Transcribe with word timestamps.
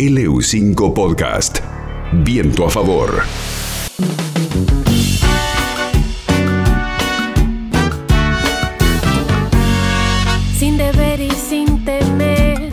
LU5 0.00 0.94
Podcast. 0.94 1.58
Viento 2.24 2.64
a 2.64 2.70
favor. 2.70 3.20
sin 10.56 10.78
deber 10.78 11.20
y 11.20 11.30
sin 11.30 11.84
temer, 11.84 12.70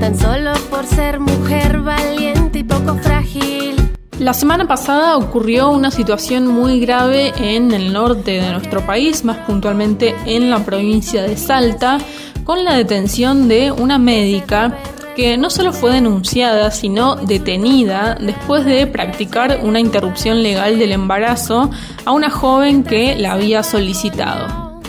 tan 0.00 0.18
solo 0.18 0.54
por 0.70 0.86
ser 0.86 1.20
mujer 1.20 1.80
valiente 1.80 2.60
y 2.60 2.64
poco 2.64 2.96
frágil. 2.96 3.76
La 4.18 4.32
semana 4.32 4.66
pasada 4.66 5.18
ocurrió 5.18 5.68
una 5.68 5.90
situación 5.90 6.46
muy 6.46 6.80
grave 6.80 7.34
en 7.36 7.70
el 7.72 7.92
norte 7.92 8.40
de 8.40 8.50
nuestro 8.52 8.80
país, 8.86 9.26
más 9.26 9.36
puntualmente 9.46 10.14
en 10.24 10.48
la 10.48 10.64
provincia 10.64 11.22
de 11.22 11.36
Salta, 11.36 11.98
con 12.44 12.64
la 12.64 12.76
detención 12.76 13.46
de 13.46 13.72
una 13.72 13.98
médica 13.98 14.78
no 15.38 15.50
solo 15.50 15.72
fue 15.72 15.92
denunciada, 15.92 16.70
sino 16.70 17.16
detenida 17.16 18.16
después 18.20 18.64
de 18.64 18.86
practicar 18.86 19.60
una 19.62 19.80
interrupción 19.80 20.42
legal 20.42 20.78
del 20.78 20.92
embarazo 20.92 21.70
a 22.04 22.12
una 22.12 22.30
joven 22.30 22.82
que 22.84 23.16
la 23.16 23.32
había 23.32 23.62
solicitado. 23.62 24.80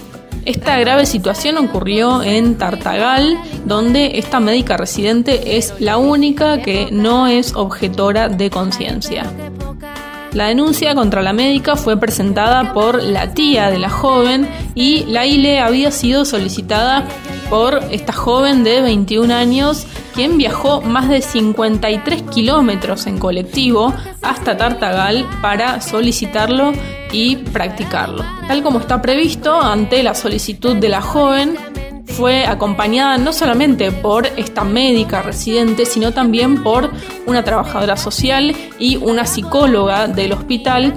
Esta 0.46 0.80
grave 0.80 1.06
situación 1.06 1.58
ocurrió 1.58 2.24
en 2.24 2.58
Tartagal, 2.58 3.38
donde 3.66 4.18
esta 4.18 4.40
médica 4.40 4.76
residente 4.76 5.58
es 5.58 5.74
la 5.80 5.98
única 5.98 6.62
que 6.62 6.90
no 6.92 7.28
es 7.28 7.54
objetora 7.56 8.28
de 8.28 8.50
conciencia. 8.50 9.32
La 10.34 10.48
denuncia 10.48 10.96
contra 10.96 11.22
la 11.22 11.34
médica 11.34 11.76
fue 11.76 11.98
presentada 11.98 12.74
por 12.74 13.04
la 13.04 13.34
tía 13.34 13.70
de 13.70 13.78
la 13.78 13.90
joven 13.90 14.48
y 14.76 15.04
la 15.04 15.26
ILE 15.26 15.60
había 15.60 15.92
sido 15.92 16.24
solicitada 16.24 17.06
por 17.50 17.84
esta 17.92 18.14
joven 18.14 18.64
de 18.64 18.82
21 18.82 19.34
años, 19.34 19.86
quien 20.14 20.38
viajó 20.38 20.82
más 20.82 21.10
de 21.10 21.22
53 21.22 22.24
kilómetros 22.24 23.08
en 23.08 23.18
colectivo 23.18 23.94
hasta 24.22 24.58
Tartagal 24.58 25.28
para 25.42 25.82
solicitarlo 25.82 26.74
y 27.12 27.38
practicarlo. 27.38 28.24
Tal 28.48 28.64
como 28.64 28.80
está 28.80 29.02
previsto, 29.02 29.62
ante 29.62 30.04
la 30.04 30.16
solicitud 30.16 30.76
de 30.76 30.90
la 30.90 31.02
joven, 31.02 31.58
fue 32.06 32.46
acompañada 32.46 33.18
no 33.18 33.34
solamente 33.34 33.92
por 33.92 34.28
esta 34.38 34.64
médica 34.64 35.22
residente, 35.22 35.86
sino 35.86 36.14
también 36.14 36.62
por 36.62 36.92
una 37.26 37.44
trabajadora 37.44 37.98
social 37.98 38.56
y 38.80 38.98
una 38.98 39.26
psicóloga 39.26 40.08
del 40.08 40.34
hospital 40.34 40.94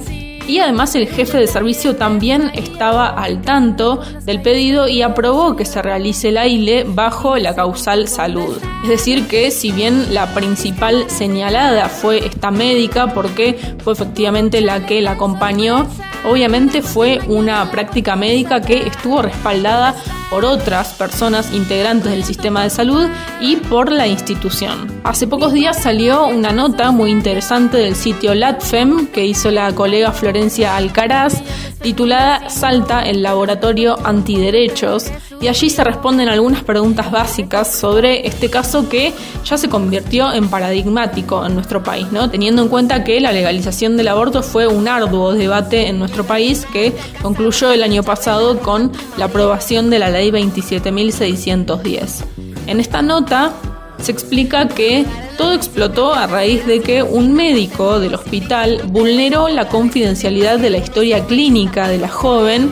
y 0.46 0.58
además 0.58 0.94
el 0.94 1.08
jefe 1.08 1.38
de 1.38 1.46
servicio 1.46 1.96
también 1.96 2.50
estaba 2.54 3.08
al 3.08 3.42
tanto 3.42 4.00
del 4.24 4.42
pedido 4.42 4.88
y 4.88 5.02
aprobó 5.02 5.56
que 5.56 5.64
se 5.64 5.82
realice 5.82 6.32
la 6.32 6.46
ILE 6.46 6.84
bajo 6.84 7.36
la 7.36 7.54
causal 7.54 8.08
salud. 8.08 8.58
Es 8.82 8.88
decir, 8.88 9.26
que 9.26 9.50
si 9.50 9.72
bien 9.72 10.12
la 10.12 10.34
principal 10.34 11.08
señalada 11.08 11.88
fue 11.88 12.26
esta 12.26 12.50
médica, 12.50 13.14
porque 13.14 13.58
fue 13.82 13.92
efectivamente 13.94 14.60
la 14.60 14.86
que 14.86 15.00
la 15.00 15.12
acompañó, 15.12 15.86
obviamente 16.24 16.82
fue 16.82 17.20
una 17.28 17.70
práctica 17.70 18.16
médica 18.16 18.60
que 18.60 18.86
estuvo 18.86 19.22
respaldada 19.22 19.94
por 20.30 20.44
otras 20.44 20.94
personas 20.94 21.52
integrantes 21.52 22.10
del 22.10 22.24
sistema 22.24 22.62
de 22.62 22.70
salud 22.70 23.08
y 23.40 23.56
por 23.56 23.92
la 23.92 24.06
institución. 24.06 25.00
Hace 25.04 25.26
pocos 25.26 25.52
días 25.52 25.82
salió 25.82 26.26
una 26.26 26.52
nota 26.52 26.90
muy 26.90 27.10
interesante 27.10 27.76
del 27.76 27.94
sitio 27.94 28.34
LATFEM 28.34 29.06
que 29.08 29.24
hizo 29.26 29.50
la 29.50 29.72
colega 29.74 30.12
Florencia 30.12 30.76
Alcaraz 30.76 31.42
titulada 31.82 32.48
Salta 32.48 33.02
el 33.02 33.22
laboratorio 33.22 33.96
antiderechos 34.04 35.10
y 35.44 35.48
allí 35.48 35.68
se 35.68 35.84
responden 35.84 36.30
algunas 36.30 36.64
preguntas 36.64 37.10
básicas 37.10 37.70
sobre 37.70 38.26
este 38.26 38.48
caso 38.48 38.88
que 38.88 39.12
ya 39.44 39.58
se 39.58 39.68
convirtió 39.68 40.32
en 40.32 40.48
paradigmático 40.48 41.44
en 41.44 41.54
nuestro 41.54 41.82
país, 41.82 42.10
¿no? 42.10 42.30
teniendo 42.30 42.62
en 42.62 42.68
cuenta 42.68 43.04
que 43.04 43.20
la 43.20 43.30
legalización 43.30 43.98
del 43.98 44.08
aborto 44.08 44.42
fue 44.42 44.66
un 44.66 44.88
arduo 44.88 45.34
debate 45.34 45.88
en 45.88 45.98
nuestro 45.98 46.24
país 46.24 46.66
que 46.72 46.94
concluyó 47.20 47.72
el 47.72 47.82
año 47.82 48.02
pasado 48.02 48.58
con 48.60 48.90
la 49.18 49.26
aprobación 49.26 49.90
de 49.90 49.98
la 49.98 50.08
ley 50.08 50.30
27.610. 50.30 52.24
En 52.66 52.80
esta 52.80 53.02
nota 53.02 53.52
se 54.00 54.12
explica 54.12 54.68
que 54.68 55.04
todo 55.36 55.52
explotó 55.52 56.14
a 56.14 56.26
raíz 56.26 56.66
de 56.66 56.80
que 56.80 57.02
un 57.02 57.32
médico 57.34 58.00
del 58.00 58.14
hospital 58.14 58.82
vulneró 58.86 59.48
la 59.48 59.68
confidencialidad 59.68 60.58
de 60.58 60.70
la 60.70 60.78
historia 60.78 61.26
clínica 61.26 61.88
de 61.88 61.98
la 61.98 62.08
joven, 62.08 62.70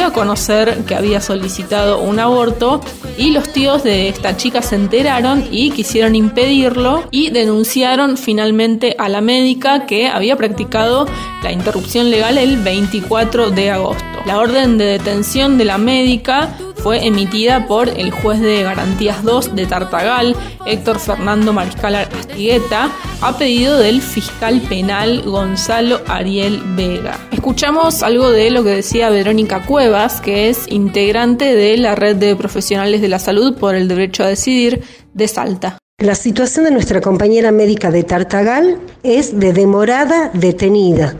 a 0.00 0.12
conocer 0.12 0.84
que 0.84 0.94
había 0.94 1.20
solicitado 1.20 2.00
un 2.00 2.18
aborto 2.18 2.80
y 3.16 3.30
los 3.30 3.52
tíos 3.52 3.82
de 3.82 4.08
esta 4.08 4.36
chica 4.36 4.62
se 4.62 4.74
enteraron 4.74 5.46
y 5.50 5.70
quisieron 5.70 6.14
impedirlo 6.14 7.04
y 7.10 7.30
denunciaron 7.30 8.16
finalmente 8.16 8.94
a 8.98 9.08
la 9.08 9.20
médica 9.20 9.86
que 9.86 10.08
había 10.08 10.36
practicado 10.36 11.06
la 11.42 11.52
interrupción 11.52 12.10
legal 12.10 12.38
el 12.38 12.58
24 12.58 13.50
de 13.50 13.70
agosto. 13.70 14.04
La 14.26 14.38
orden 14.38 14.78
de 14.78 14.84
detención 14.84 15.56
de 15.58 15.64
la 15.64 15.78
médica 15.78 16.56
fue 16.76 17.06
emitida 17.06 17.66
por 17.66 17.88
el 17.88 18.10
juez 18.10 18.40
de 18.40 18.62
Garantías 18.62 19.22
2 19.24 19.54
de 19.56 19.66
Tartagal, 19.66 20.36
Héctor 20.66 20.98
Fernando 20.98 21.52
Mariscal 21.52 21.94
Astigueta, 21.94 22.90
a 23.20 23.36
pedido 23.36 23.78
del 23.78 24.02
fiscal 24.02 24.60
penal 24.62 25.22
Gonzalo 25.22 26.00
Ariel 26.06 26.62
Vega. 26.76 27.18
Escuchamos 27.32 28.02
algo 28.02 28.30
de 28.30 28.50
lo 28.50 28.62
que 28.62 28.70
decía 28.70 29.10
Verónica 29.10 29.64
Cuevas, 29.64 30.20
que 30.20 30.48
es 30.48 30.66
integrante 30.68 31.54
de 31.54 31.76
la 31.76 31.94
red 31.94 32.16
de 32.16 32.36
profesionales 32.36 33.00
de 33.00 33.08
la 33.08 33.18
salud 33.18 33.56
por 33.56 33.74
el 33.74 33.88
derecho 33.88 34.24
a 34.24 34.28
decidir 34.28 34.82
de 35.14 35.28
Salta. 35.28 35.78
La 35.98 36.14
situación 36.14 36.66
de 36.66 36.72
nuestra 36.72 37.00
compañera 37.00 37.52
médica 37.52 37.90
de 37.90 38.04
Tartagal 38.04 38.78
es 39.02 39.38
de 39.40 39.52
demorada 39.52 40.30
detenida 40.34 41.16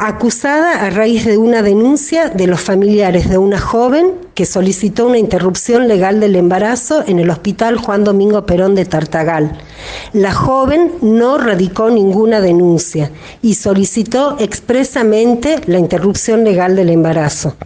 acusada 0.00 0.86
a 0.86 0.88
raíz 0.88 1.26
de 1.26 1.36
una 1.36 1.62
denuncia 1.62 2.30
de 2.30 2.46
los 2.46 2.62
familiares 2.62 3.28
de 3.28 3.36
una 3.36 3.60
joven 3.60 4.14
que 4.34 4.46
solicitó 4.46 5.06
una 5.06 5.18
interrupción 5.18 5.88
legal 5.88 6.20
del 6.20 6.36
embarazo 6.36 7.04
en 7.06 7.18
el 7.18 7.28
Hospital 7.28 7.76
Juan 7.76 8.02
Domingo 8.02 8.46
Perón 8.46 8.74
de 8.74 8.86
Tartagal. 8.86 9.58
La 10.14 10.32
joven 10.32 10.92
no 11.02 11.36
radicó 11.36 11.90
ninguna 11.90 12.40
denuncia 12.40 13.10
y 13.42 13.54
solicitó 13.54 14.36
expresamente 14.38 15.56
la 15.66 15.78
interrupción 15.78 16.44
legal 16.44 16.76
del 16.76 16.88
embarazo. 16.88 17.56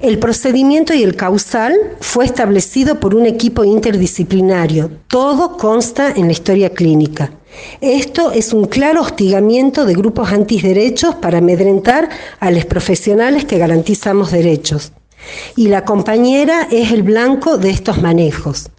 El 0.00 0.18
procedimiento 0.18 0.94
y 0.94 1.04
el 1.04 1.14
causal 1.14 1.74
fue 2.00 2.24
establecido 2.24 2.98
por 2.98 3.14
un 3.14 3.24
equipo 3.24 3.62
interdisciplinario. 3.62 4.90
Todo 5.06 5.56
consta 5.56 6.10
en 6.10 6.26
la 6.26 6.32
historia 6.32 6.70
clínica. 6.70 7.30
Esto 7.80 8.32
es 8.32 8.52
un 8.52 8.66
claro 8.66 9.02
hostigamiento 9.02 9.84
de 9.84 9.94
grupos 9.94 10.32
antiderechos 10.32 11.14
para 11.16 11.38
amedrentar 11.38 12.08
a 12.40 12.50
los 12.50 12.64
profesionales 12.64 13.44
que 13.44 13.58
garantizamos 13.58 14.30
derechos. 14.30 14.92
Y 15.56 15.68
la 15.68 15.84
compañera 15.84 16.68
es 16.70 16.92
el 16.92 17.02
blanco 17.02 17.58
de 17.58 17.70
estos 17.70 18.02
manejos. 18.02 18.70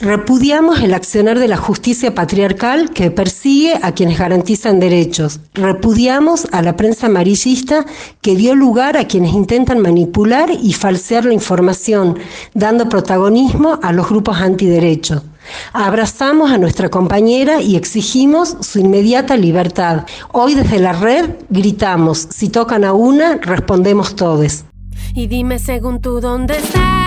Repudiamos 0.00 0.80
el 0.80 0.94
accionar 0.94 1.38
de 1.38 1.46
la 1.46 1.58
justicia 1.58 2.14
patriarcal 2.14 2.88
que 2.88 3.10
persigue 3.10 3.74
a 3.82 3.92
quienes 3.92 4.18
garantizan 4.18 4.80
derechos. 4.80 5.40
Repudiamos 5.52 6.46
a 6.52 6.62
la 6.62 6.74
prensa 6.74 7.08
amarillista 7.08 7.84
que 8.22 8.34
dio 8.34 8.54
lugar 8.54 8.96
a 8.96 9.06
quienes 9.06 9.34
intentan 9.34 9.80
manipular 9.80 10.50
y 10.50 10.72
falsear 10.72 11.26
la 11.26 11.34
información, 11.34 12.18
dando 12.54 12.88
protagonismo 12.88 13.78
a 13.82 13.92
los 13.92 14.08
grupos 14.08 14.38
antiderechos. 14.38 15.22
Abrazamos 15.72 16.50
a 16.50 16.58
nuestra 16.58 16.88
compañera 16.88 17.60
y 17.60 17.76
exigimos 17.76 18.56
su 18.60 18.78
inmediata 18.78 19.36
libertad. 19.36 20.06
Hoy 20.32 20.54
desde 20.54 20.78
la 20.78 20.92
red 20.92 21.30
gritamos, 21.48 22.28
si 22.30 22.48
tocan 22.48 22.84
a 22.84 22.92
una, 22.92 23.36
respondemos 23.36 24.16
todos. 24.16 24.64
Y 25.14 25.26
dime 25.26 25.58
según 25.58 26.00
tú 26.00 26.20
dónde 26.20 26.56
están. 26.58 26.99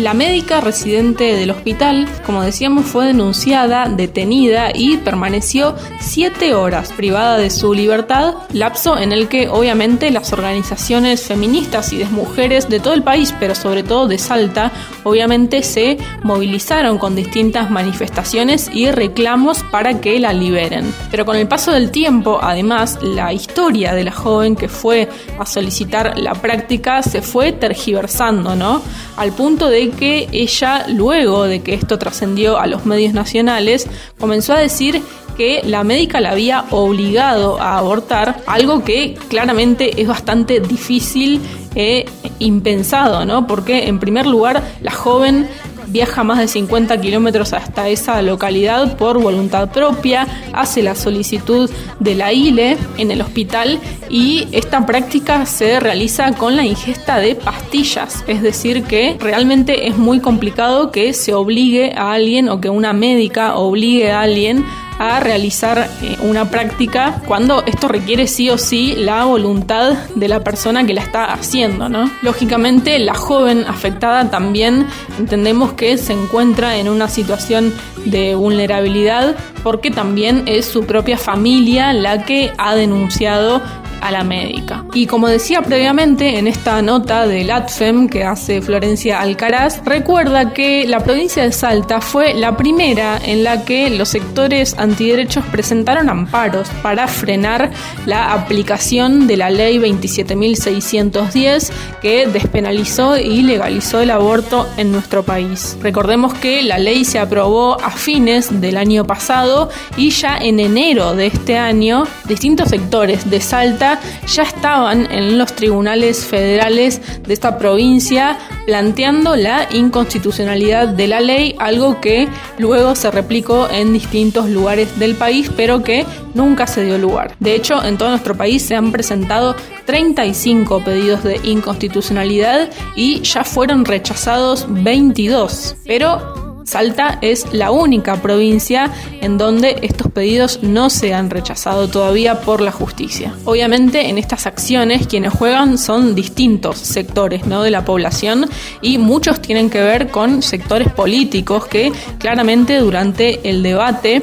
La 0.00 0.14
médica 0.14 0.62
residente 0.62 1.36
del 1.36 1.50
hospital, 1.50 2.08
como 2.24 2.42
decíamos, 2.42 2.86
fue 2.86 3.04
denunciada, 3.04 3.86
detenida 3.86 4.70
y 4.74 4.96
permaneció 4.96 5.76
siete 6.00 6.54
horas 6.54 6.90
privada 6.94 7.36
de 7.36 7.50
su 7.50 7.74
libertad, 7.74 8.32
lapso 8.54 8.96
en 8.96 9.12
el 9.12 9.28
que 9.28 9.50
obviamente 9.50 10.10
las 10.10 10.32
organizaciones 10.32 11.26
feministas 11.26 11.92
y 11.92 11.98
de 11.98 12.06
mujeres 12.06 12.70
de 12.70 12.80
todo 12.80 12.94
el 12.94 13.02
país, 13.02 13.34
pero 13.38 13.54
sobre 13.54 13.82
todo 13.82 14.08
de 14.08 14.16
Salta, 14.16 14.72
obviamente 15.02 15.62
se 15.62 15.98
movilizaron 16.22 16.96
con 16.96 17.14
distintas 17.14 17.70
manifestaciones 17.70 18.70
y 18.72 18.90
reclamos 18.90 19.62
para 19.64 20.00
que 20.00 20.18
la 20.18 20.32
liberen. 20.32 20.94
Pero 21.10 21.26
con 21.26 21.36
el 21.36 21.46
paso 21.46 21.72
del 21.72 21.90
tiempo, 21.90 22.38
además, 22.40 22.98
la 23.02 23.34
historia 23.34 23.94
de 23.94 24.04
la 24.04 24.12
joven 24.12 24.56
que 24.56 24.70
fue 24.70 25.10
a 25.38 25.44
solicitar 25.44 26.18
la 26.18 26.32
práctica 26.32 27.02
se 27.02 27.20
fue 27.20 27.52
tergiversando, 27.52 28.56
¿no? 28.56 28.80
Al 29.18 29.32
punto 29.32 29.68
de 29.68 29.89
que 29.90 30.28
ella, 30.32 30.86
luego 30.88 31.44
de 31.44 31.60
que 31.60 31.74
esto 31.74 31.98
trascendió 31.98 32.58
a 32.58 32.66
los 32.66 32.86
medios 32.86 33.14
nacionales, 33.14 33.88
comenzó 34.18 34.52
a 34.52 34.58
decir 34.58 35.02
que 35.36 35.62
la 35.64 35.84
médica 35.84 36.20
la 36.20 36.32
había 36.32 36.66
obligado 36.70 37.60
a 37.60 37.78
abortar, 37.78 38.42
algo 38.46 38.84
que 38.84 39.16
claramente 39.28 40.00
es 40.00 40.06
bastante 40.06 40.60
difícil 40.60 41.40
e 41.74 42.04
impensado, 42.40 43.24
¿no? 43.24 43.46
Porque 43.46 43.86
en 43.86 44.00
primer 44.00 44.26
lugar 44.26 44.62
la 44.82 44.90
joven 44.90 45.48
viaja 45.90 46.24
más 46.24 46.38
de 46.38 46.48
50 46.48 47.00
kilómetros 47.00 47.52
hasta 47.52 47.88
esa 47.88 48.22
localidad 48.22 48.96
por 48.96 49.20
voluntad 49.20 49.70
propia, 49.70 50.26
hace 50.52 50.82
la 50.82 50.94
solicitud 50.94 51.70
de 51.98 52.14
la 52.14 52.32
ILE 52.32 52.76
en 52.98 53.10
el 53.10 53.20
hospital 53.20 53.80
y 54.08 54.48
esta 54.52 54.86
práctica 54.86 55.46
se 55.46 55.80
realiza 55.80 56.32
con 56.32 56.56
la 56.56 56.64
ingesta 56.64 57.18
de 57.18 57.34
pastillas, 57.34 58.24
es 58.26 58.42
decir, 58.42 58.84
que 58.84 59.16
realmente 59.18 59.88
es 59.88 59.96
muy 59.96 60.20
complicado 60.20 60.90
que 60.90 61.12
se 61.12 61.34
obligue 61.34 61.92
a 61.96 62.12
alguien 62.12 62.48
o 62.48 62.60
que 62.60 62.70
una 62.70 62.92
médica 62.92 63.56
obligue 63.56 64.10
a 64.10 64.22
alguien 64.22 64.64
a 65.00 65.18
realizar 65.18 65.88
eh, 66.02 66.18
una 66.20 66.50
práctica 66.50 67.22
cuando 67.26 67.64
esto 67.64 67.88
requiere 67.88 68.26
sí 68.26 68.50
o 68.50 68.58
sí 68.58 68.94
la 68.98 69.24
voluntad 69.24 69.94
de 70.14 70.28
la 70.28 70.44
persona 70.44 70.84
que 70.84 70.92
la 70.92 71.00
está 71.00 71.32
haciendo, 71.32 71.88
¿no? 71.88 72.10
Lógicamente, 72.20 72.98
la 72.98 73.14
joven 73.14 73.64
afectada 73.66 74.30
también 74.30 74.86
entendemos 75.18 75.72
que 75.72 75.96
se 75.96 76.12
encuentra 76.12 76.76
en 76.76 76.90
una 76.90 77.08
situación 77.08 77.72
de 78.04 78.34
vulnerabilidad 78.34 79.36
porque 79.62 79.90
también 79.90 80.42
es 80.44 80.66
su 80.66 80.84
propia 80.84 81.16
familia 81.16 81.94
la 81.94 82.26
que 82.26 82.52
ha 82.58 82.74
denunciado 82.74 83.62
a 84.00 84.10
la 84.10 84.24
médica. 84.24 84.84
Y 84.94 85.06
como 85.06 85.28
decía 85.28 85.62
previamente 85.62 86.38
en 86.38 86.46
esta 86.46 86.82
nota 86.82 87.26
del 87.26 87.50
ATFEM 87.50 88.08
que 88.08 88.24
hace 88.24 88.60
Florencia 88.60 89.20
Alcaraz, 89.20 89.80
recuerda 89.84 90.52
que 90.52 90.86
la 90.86 91.00
provincia 91.00 91.42
de 91.42 91.52
Salta 91.52 92.00
fue 92.00 92.34
la 92.34 92.56
primera 92.56 93.18
en 93.24 93.44
la 93.44 93.64
que 93.64 93.90
los 93.90 94.08
sectores 94.08 94.74
antiderechos 94.78 95.44
presentaron 95.46 96.08
amparos 96.08 96.68
para 96.82 97.06
frenar 97.08 97.70
la 98.06 98.32
aplicación 98.32 99.26
de 99.26 99.36
la 99.36 99.50
ley 99.50 99.78
27.610 99.78 101.70
que 102.00 102.26
despenalizó 102.26 103.16
y 103.18 103.42
legalizó 103.42 104.00
el 104.00 104.10
aborto 104.10 104.68
en 104.76 104.92
nuestro 104.92 105.22
país. 105.22 105.76
Recordemos 105.80 106.34
que 106.34 106.62
la 106.62 106.78
ley 106.78 107.04
se 107.04 107.18
aprobó 107.18 107.80
a 107.80 107.90
fines 107.90 108.60
del 108.60 108.76
año 108.76 109.04
pasado 109.06 109.70
y 109.96 110.10
ya 110.10 110.36
en 110.38 110.60
enero 110.60 111.14
de 111.14 111.26
este 111.26 111.58
año 111.58 112.04
distintos 112.26 112.68
sectores 112.68 113.28
de 113.28 113.40
Salta 113.40 113.89
ya 114.26 114.42
estaban 114.42 115.10
en 115.10 115.38
los 115.38 115.54
tribunales 115.54 116.24
federales 116.24 117.00
de 117.26 117.32
esta 117.32 117.58
provincia 117.58 118.38
planteando 118.66 119.36
la 119.36 119.66
inconstitucionalidad 119.72 120.88
de 120.88 121.06
la 121.06 121.20
ley, 121.20 121.56
algo 121.58 122.00
que 122.00 122.28
luego 122.58 122.94
se 122.94 123.10
replicó 123.10 123.68
en 123.70 123.92
distintos 123.92 124.48
lugares 124.48 124.98
del 124.98 125.14
país, 125.14 125.50
pero 125.56 125.82
que 125.82 126.04
nunca 126.34 126.66
se 126.66 126.84
dio 126.84 126.98
lugar. 126.98 127.34
De 127.40 127.54
hecho, 127.54 127.82
en 127.82 127.98
todo 127.98 128.10
nuestro 128.10 128.36
país 128.36 128.62
se 128.62 128.76
han 128.76 128.92
presentado 128.92 129.56
35 129.86 130.84
pedidos 130.84 131.24
de 131.24 131.40
inconstitucionalidad 131.42 132.70
y 132.94 133.20
ya 133.22 133.44
fueron 133.44 133.84
rechazados 133.84 134.66
22, 134.68 135.76
pero 135.84 136.39
Salta 136.70 137.18
es 137.20 137.52
la 137.52 137.72
única 137.72 138.22
provincia 138.22 138.92
en 139.20 139.38
donde 139.38 139.80
estos 139.82 140.12
pedidos 140.12 140.60
no 140.62 140.88
se 140.88 141.12
han 141.14 141.28
rechazado 141.28 141.88
todavía 141.88 142.42
por 142.42 142.60
la 142.60 142.70
justicia. 142.70 143.34
Obviamente 143.44 144.08
en 144.08 144.18
estas 144.18 144.46
acciones 144.46 145.08
quienes 145.08 145.32
juegan 145.32 145.78
son 145.78 146.14
distintos 146.14 146.78
sectores 146.78 147.44
¿no? 147.44 147.64
de 147.64 147.72
la 147.72 147.84
población 147.84 148.48
y 148.82 148.98
muchos 148.98 149.42
tienen 149.42 149.68
que 149.68 149.80
ver 149.80 150.12
con 150.12 150.42
sectores 150.42 150.92
políticos 150.92 151.66
que 151.66 151.90
claramente 152.20 152.78
durante 152.78 153.50
el 153.50 153.64
debate 153.64 154.22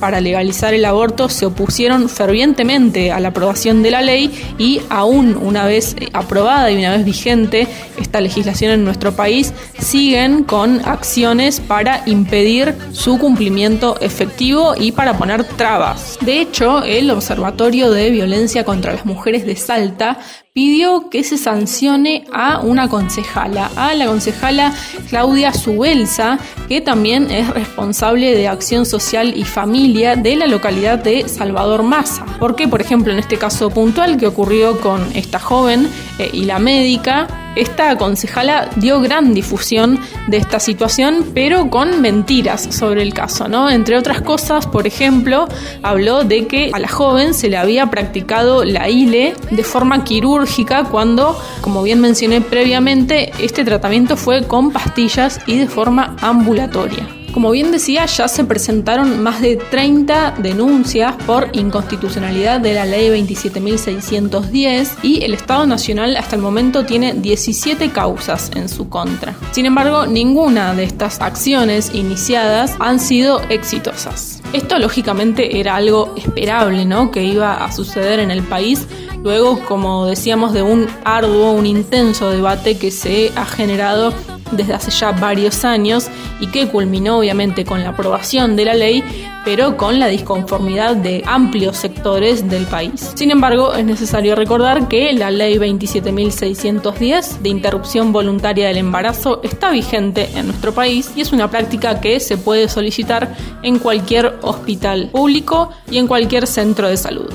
para 0.00 0.20
legalizar 0.20 0.72
el 0.72 0.84
aborto 0.84 1.28
se 1.28 1.46
opusieron 1.46 2.08
fervientemente 2.08 3.12
a 3.12 3.20
la 3.20 3.28
aprobación 3.28 3.82
de 3.82 3.90
la 3.90 4.00
ley 4.00 4.30
y 4.58 4.80
aún 4.88 5.36
una 5.40 5.66
vez 5.66 5.94
aprobada 6.12 6.70
y 6.70 6.78
una 6.78 6.92
vez 6.92 7.04
vigente 7.04 7.68
esta 7.98 8.20
legislación 8.20 8.72
en 8.72 8.84
nuestro 8.84 9.12
país, 9.12 9.52
siguen 9.78 10.44
con 10.44 10.80
acciones 10.86 11.60
para 11.60 12.02
impedir 12.06 12.74
su 12.92 13.18
cumplimiento 13.18 14.00
efectivo 14.00 14.74
y 14.76 14.92
para 14.92 15.18
poner 15.18 15.44
trabas. 15.44 16.18
De 16.22 16.40
hecho, 16.40 16.82
el 16.82 17.10
Observatorio 17.10 17.90
de 17.90 18.10
Violencia 18.10 18.64
contra 18.64 18.94
las 18.94 19.04
Mujeres 19.04 19.44
de 19.44 19.56
Salta 19.56 20.18
pidió 20.60 21.08
que 21.08 21.24
se 21.24 21.38
sancione 21.38 22.26
a 22.34 22.60
una 22.60 22.86
concejala, 22.86 23.70
a 23.76 23.94
la 23.94 24.04
concejala 24.04 24.74
Claudia 25.08 25.54
Subelsa, 25.54 26.38
que 26.68 26.82
también 26.82 27.30
es 27.30 27.48
responsable 27.48 28.34
de 28.34 28.46
acción 28.46 28.84
social 28.84 29.32
y 29.34 29.44
familia 29.44 30.16
de 30.16 30.36
la 30.36 30.46
localidad 30.46 30.98
de 30.98 31.26
Salvador 31.30 31.82
Maza. 31.82 32.26
Porque, 32.38 32.68
por 32.68 32.82
ejemplo, 32.82 33.10
en 33.10 33.20
este 33.20 33.38
caso 33.38 33.70
puntual 33.70 34.18
que 34.18 34.26
ocurrió 34.26 34.78
con 34.82 35.00
esta 35.14 35.38
joven 35.38 35.88
eh, 36.18 36.28
y 36.30 36.44
la 36.44 36.58
médica, 36.58 37.26
esta 37.56 37.96
concejala 37.96 38.68
dio 38.76 39.00
gran 39.00 39.34
difusión 39.34 39.98
de 40.28 40.36
esta 40.36 40.60
situación, 40.60 41.26
pero 41.34 41.70
con 41.70 42.00
mentiras 42.00 42.68
sobre 42.70 43.02
el 43.02 43.14
caso, 43.14 43.48
¿no? 43.48 43.70
Entre 43.70 43.96
otras 43.96 44.20
cosas, 44.22 44.66
por 44.66 44.86
ejemplo, 44.86 45.48
habló 45.82 46.24
de 46.24 46.46
que 46.46 46.70
a 46.72 46.78
la 46.78 46.88
joven 46.88 47.34
se 47.34 47.48
le 47.48 47.56
había 47.56 47.86
practicado 47.86 48.64
la 48.64 48.88
ILE 48.88 49.34
de 49.50 49.64
forma 49.64 50.04
quirúrgica 50.04 50.84
cuando, 50.84 51.38
como 51.60 51.82
bien 51.82 52.00
mencioné 52.00 52.40
previamente, 52.40 53.32
este 53.40 53.64
tratamiento 53.64 54.16
fue 54.16 54.46
con 54.46 54.72
pastillas 54.72 55.40
y 55.46 55.58
de 55.58 55.66
forma 55.66 56.16
ambulatoria. 56.20 57.19
Como 57.32 57.52
bien 57.52 57.70
decía, 57.70 58.06
ya 58.06 58.26
se 58.26 58.42
presentaron 58.42 59.22
más 59.22 59.40
de 59.40 59.56
30 59.56 60.34
denuncias 60.38 61.14
por 61.26 61.48
inconstitucionalidad 61.52 62.60
de 62.60 62.74
la 62.74 62.84
ley 62.84 63.08
27.610 63.08 64.96
y 65.04 65.22
el 65.22 65.34
Estado 65.34 65.64
Nacional 65.64 66.16
hasta 66.16 66.34
el 66.34 66.42
momento 66.42 66.84
tiene 66.84 67.14
17 67.14 67.90
causas 67.90 68.50
en 68.56 68.68
su 68.68 68.88
contra. 68.88 69.36
Sin 69.52 69.64
embargo, 69.64 70.06
ninguna 70.06 70.74
de 70.74 70.82
estas 70.82 71.20
acciones 71.20 71.92
iniciadas 71.94 72.74
han 72.80 72.98
sido 72.98 73.40
exitosas. 73.48 74.42
Esto 74.52 74.80
lógicamente 74.80 75.60
era 75.60 75.76
algo 75.76 76.12
esperable, 76.16 76.84
¿no? 76.84 77.12
Que 77.12 77.22
iba 77.22 77.64
a 77.64 77.70
suceder 77.70 78.18
en 78.18 78.32
el 78.32 78.42
país 78.42 78.88
luego, 79.22 79.60
como 79.60 80.06
decíamos, 80.06 80.52
de 80.52 80.62
un 80.62 80.88
arduo, 81.04 81.52
un 81.52 81.66
intenso 81.66 82.30
debate 82.30 82.76
que 82.76 82.90
se 82.90 83.30
ha 83.36 83.44
generado 83.44 84.12
desde 84.52 84.74
hace 84.74 84.90
ya 84.90 85.12
varios 85.12 85.64
años 85.64 86.08
y 86.40 86.46
que 86.48 86.68
culminó 86.68 87.18
obviamente 87.18 87.64
con 87.64 87.82
la 87.82 87.90
aprobación 87.90 88.56
de 88.56 88.64
la 88.64 88.74
ley, 88.74 89.02
pero 89.44 89.76
con 89.76 89.98
la 89.98 90.08
disconformidad 90.08 90.96
de 90.96 91.22
amplios 91.26 91.76
sectores 91.76 92.48
del 92.48 92.66
país. 92.66 93.12
Sin 93.14 93.30
embargo, 93.30 93.74
es 93.74 93.84
necesario 93.84 94.34
recordar 94.34 94.88
que 94.88 95.12
la 95.12 95.30
ley 95.30 95.56
27.610 95.56 97.38
de 97.38 97.48
interrupción 97.48 98.12
voluntaria 98.12 98.68
del 98.68 98.78
embarazo 98.78 99.40
está 99.42 99.70
vigente 99.70 100.28
en 100.34 100.46
nuestro 100.46 100.72
país 100.72 101.12
y 101.16 101.20
es 101.20 101.32
una 101.32 101.50
práctica 101.50 102.00
que 102.00 102.20
se 102.20 102.36
puede 102.36 102.68
solicitar 102.68 103.34
en 103.62 103.78
cualquier 103.78 104.38
hospital 104.42 105.10
público 105.12 105.70
y 105.90 105.98
en 105.98 106.06
cualquier 106.06 106.46
centro 106.46 106.88
de 106.88 106.96
salud. 106.96 107.30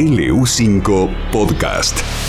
LU5 0.00 1.12
Podcast. 1.30 2.19